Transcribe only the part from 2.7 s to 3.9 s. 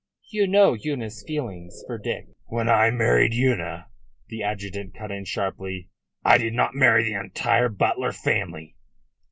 married Una,"